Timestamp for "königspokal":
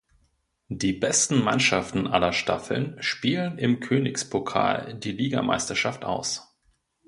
3.81-4.95